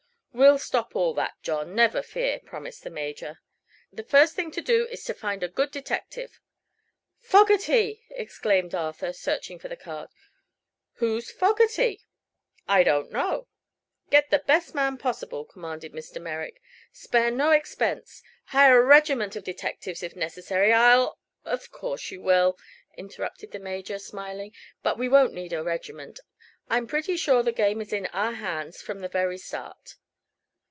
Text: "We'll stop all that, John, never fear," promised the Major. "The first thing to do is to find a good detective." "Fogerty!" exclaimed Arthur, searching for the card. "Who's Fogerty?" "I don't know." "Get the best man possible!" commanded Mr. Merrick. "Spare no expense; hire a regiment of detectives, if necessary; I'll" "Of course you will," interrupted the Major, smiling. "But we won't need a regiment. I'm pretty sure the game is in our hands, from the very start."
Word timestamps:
"We'll 0.33 0.59
stop 0.59 0.95
all 0.95 1.13
that, 1.15 1.33
John, 1.43 1.75
never 1.75 2.01
fear," 2.01 2.39
promised 2.39 2.83
the 2.85 2.89
Major. 2.89 3.41
"The 3.91 4.01
first 4.01 4.33
thing 4.33 4.49
to 4.51 4.61
do 4.61 4.87
is 4.87 5.03
to 5.03 5.13
find 5.13 5.43
a 5.43 5.49
good 5.49 5.71
detective." 5.71 6.39
"Fogerty!" 7.19 8.05
exclaimed 8.11 8.73
Arthur, 8.73 9.11
searching 9.11 9.59
for 9.59 9.67
the 9.67 9.75
card. 9.75 10.09
"Who's 10.93 11.29
Fogerty?" 11.29 12.05
"I 12.65 12.81
don't 12.83 13.11
know." 13.11 13.49
"Get 14.09 14.29
the 14.29 14.39
best 14.39 14.73
man 14.73 14.97
possible!" 14.97 15.43
commanded 15.43 15.91
Mr. 15.91 16.21
Merrick. 16.21 16.61
"Spare 16.93 17.29
no 17.29 17.51
expense; 17.51 18.23
hire 18.45 18.79
a 18.81 18.85
regiment 18.85 19.35
of 19.35 19.43
detectives, 19.43 20.01
if 20.01 20.15
necessary; 20.15 20.71
I'll" 20.71 21.19
"Of 21.43 21.71
course 21.73 22.09
you 22.09 22.21
will," 22.21 22.57
interrupted 22.95 23.51
the 23.51 23.59
Major, 23.59 23.99
smiling. 23.99 24.53
"But 24.81 24.97
we 24.97 25.09
won't 25.09 25.33
need 25.33 25.51
a 25.51 25.61
regiment. 25.61 26.21
I'm 26.69 26.87
pretty 26.87 27.17
sure 27.17 27.43
the 27.43 27.51
game 27.51 27.81
is 27.81 27.91
in 27.91 28.05
our 28.07 28.31
hands, 28.35 28.81
from 28.81 29.01
the 29.01 29.09
very 29.09 29.37
start." 29.37 29.97